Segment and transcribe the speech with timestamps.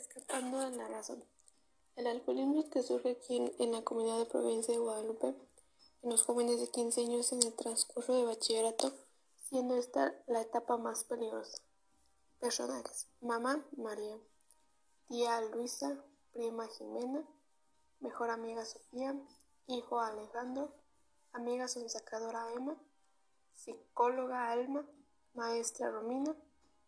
[0.00, 1.22] Escapando de la razón.
[1.94, 5.26] El alcoholismo que surge aquí en, la comunidad de provincia de Guadalupe
[6.00, 8.94] en los jóvenes de 15 años en el transcurso de bachillerato,
[9.50, 11.58] siendo esta la etapa más peligrosa.
[12.38, 13.08] Personajes.
[13.20, 14.16] Mamá María.
[15.06, 16.02] Tía Luisa.
[16.32, 17.22] Prima Jimena.
[17.98, 19.14] Mejor amiga Sofía.
[19.66, 20.72] Hijo Alejandro.
[21.34, 22.74] Amiga sonsacadora Emma.
[23.54, 24.82] Psicóloga Alma.
[25.34, 26.34] Maestra Romina.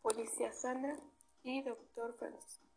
[0.00, 0.98] Policía Sandra.
[1.42, 2.71] Y doctor Francisco.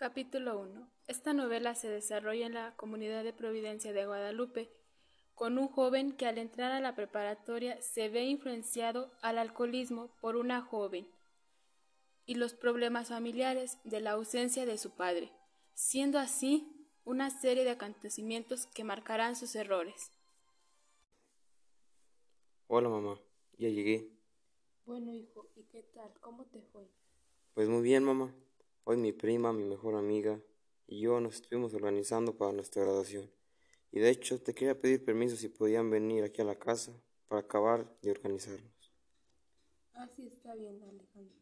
[0.00, 0.90] Capítulo 1.
[1.08, 4.72] Esta novela se desarrolla en la comunidad de Providencia de Guadalupe,
[5.34, 10.36] con un joven que al entrar a la preparatoria se ve influenciado al alcoholismo por
[10.36, 11.06] una joven
[12.24, 15.30] y los problemas familiares de la ausencia de su padre,
[15.74, 20.12] siendo así una serie de acontecimientos que marcarán sus errores.
[22.68, 23.20] Hola mamá,
[23.58, 24.10] ya llegué.
[24.86, 26.10] Bueno hijo, ¿y qué tal?
[26.20, 26.88] ¿Cómo te fue?
[27.52, 28.34] Pues muy bien mamá.
[28.90, 30.40] Hoy mi prima, mi mejor amiga
[30.88, 33.30] y yo nos estuvimos organizando para nuestra graduación.
[33.92, 36.92] Y de hecho te quería pedir permiso si podían venir aquí a la casa
[37.28, 38.92] para acabar de organizarnos.
[39.92, 41.36] Así ah, está bien, Alejandro.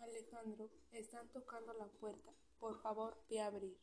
[0.00, 2.34] Alejandro, están tocando la puerta.
[2.58, 3.78] Por favor, ve a abrir.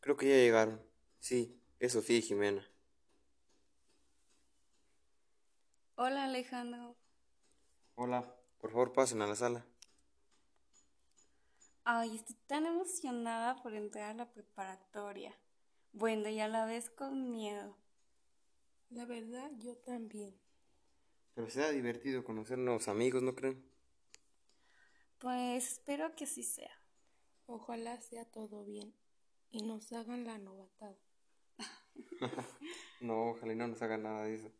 [0.00, 0.80] Creo que ya llegaron.
[1.18, 2.64] Sí, es Sofía y Jimena.
[5.96, 6.96] Hola Alejandro.
[7.96, 9.66] Hola, por favor pasen a la sala.
[11.82, 15.36] Ay, estoy tan emocionada por entrar a la preparatoria.
[15.92, 17.76] Bueno, ya la ves con miedo.
[18.90, 20.40] La verdad, yo también.
[21.34, 23.60] Pero será divertido conocer nuevos amigos, ¿no creen?
[25.18, 26.78] Pues espero que sí sea.
[27.46, 28.94] Ojalá sea todo bien
[29.50, 31.11] y nos hagan la novatada.
[33.00, 34.52] no, ojalá y no nos haga nada de eso.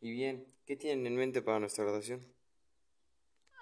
[0.00, 2.20] Y bien, ¿qué tienen en mente para nuestra graduación?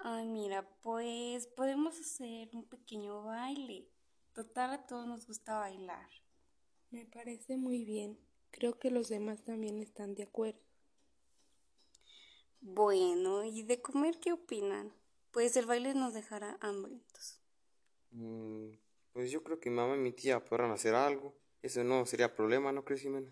[0.04, 3.88] Ay, mira, pues podemos hacer un pequeño baile.
[4.34, 6.08] Total, a todos nos gusta bailar.
[6.90, 8.18] Me parece muy bien.
[8.50, 10.60] Creo que los demás también están de acuerdo.
[12.60, 14.92] Bueno, ¿y de comer qué opinan?
[15.30, 17.40] Pues el baile nos dejará hambrientos.
[18.10, 18.70] Mm,
[19.12, 21.34] pues yo creo que mi mamá y mi tía podrán hacer algo.
[21.62, 23.30] Eso no sería problema, ¿no crees, Jimena?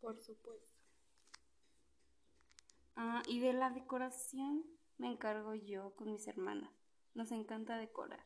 [0.00, 0.64] Por supuesto.
[2.96, 4.64] Ah, y de la decoración
[4.98, 6.70] me encargo yo con mis hermanas.
[7.14, 8.24] Nos encanta decorar.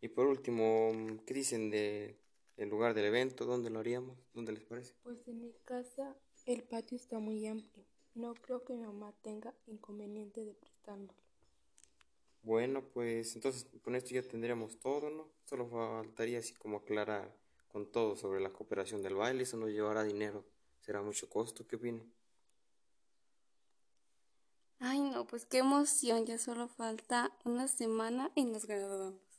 [0.00, 0.90] Y por último,
[1.26, 2.18] ¿qué dicen de
[2.56, 3.44] el lugar del evento?
[3.44, 4.18] ¿Dónde lo haríamos?
[4.32, 4.94] ¿Dónde les parece?
[5.02, 6.16] Pues en mi casa
[6.46, 7.84] el patio está muy amplio.
[8.14, 11.18] No creo que mi mamá tenga inconveniente de prestándolo.
[12.42, 15.28] Bueno, pues entonces con esto ya tendríamos todo, ¿no?
[15.44, 17.34] Solo faltaría así como aclarar
[17.74, 20.44] con todo sobre la cooperación del baile, eso no llevará dinero,
[20.78, 22.08] será mucho costo, ¿qué opinan?
[24.78, 29.33] Ay, no, pues qué emoción, ya solo falta una semana y nos graduamos.